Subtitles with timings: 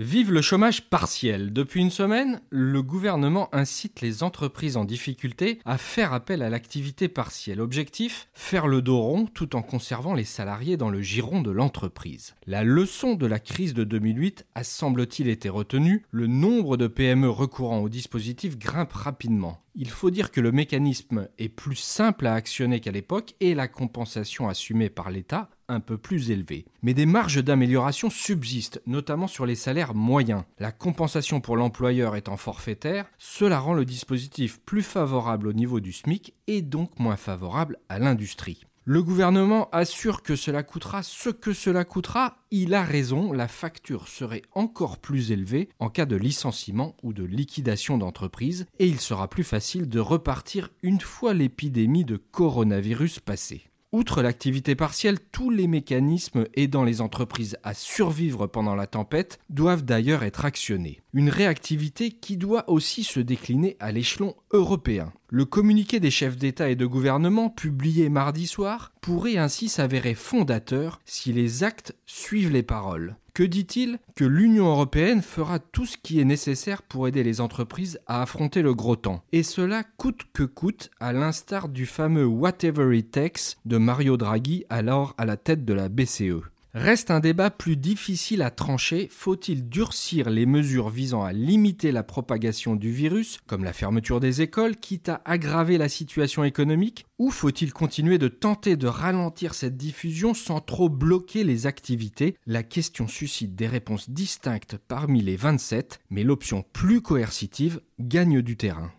[0.00, 1.52] Vive le chômage partiel.
[1.52, 7.08] Depuis une semaine, le gouvernement incite les entreprises en difficulté à faire appel à l'activité
[7.08, 7.60] partielle.
[7.60, 12.36] Objectif Faire le dos rond tout en conservant les salariés dans le giron de l'entreprise.
[12.46, 16.04] La leçon de la crise de 2008 a semble-t-il été retenue.
[16.12, 19.64] Le nombre de PME recourant au dispositif grimpe rapidement.
[19.74, 23.66] Il faut dire que le mécanisme est plus simple à actionner qu'à l'époque et la
[23.66, 26.64] compensation assumée par l'État un peu plus élevée.
[26.82, 30.44] Mais des marges d'amélioration subsistent, notamment sur les salaires moyens.
[30.58, 35.92] La compensation pour l'employeur étant forfaitaire, cela rend le dispositif plus favorable au niveau du
[35.92, 38.64] SMIC et donc moins favorable à l'industrie.
[38.90, 42.38] Le gouvernement assure que cela coûtera ce que cela coûtera.
[42.50, 47.22] Il a raison, la facture serait encore plus élevée en cas de licenciement ou de
[47.22, 53.67] liquidation d'entreprise et il sera plus facile de repartir une fois l'épidémie de coronavirus passée.
[53.90, 59.82] Outre l'activité partielle, tous les mécanismes aidant les entreprises à survivre pendant la tempête doivent
[59.82, 61.00] d'ailleurs être actionnés.
[61.14, 65.10] Une réactivité qui doit aussi se décliner à l'échelon européen.
[65.30, 71.02] Le communiqué des chefs d'État et de gouvernement publié mardi soir pourrait ainsi s'avérer fondateur
[71.04, 73.14] si les actes suivent les paroles.
[73.34, 73.98] Que dit-il?
[74.16, 78.62] Que l'Union européenne fera tout ce qui est nécessaire pour aider les entreprises à affronter
[78.62, 79.22] le gros temps.
[79.32, 84.64] Et cela coûte que coûte, à l'instar du fameux Whatever It Takes de Mario Draghi,
[84.70, 86.40] alors à la tête de la BCE.
[86.74, 89.08] Reste un débat plus difficile à trancher.
[89.10, 94.42] Faut-il durcir les mesures visant à limiter la propagation du virus, comme la fermeture des
[94.42, 97.06] écoles, quitte à aggraver la situation économique?
[97.18, 102.36] Ou faut-il continuer de tenter de ralentir cette diffusion sans trop bloquer les activités?
[102.46, 108.58] La question suscite des réponses distinctes parmi les 27, mais l'option plus coercitive gagne du
[108.58, 108.92] terrain.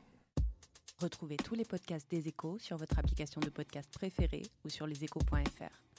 [0.97, 5.98] Retrouvez tous les podcasts des échos sur votre application de podcast préférée ou sur leséchos.fr.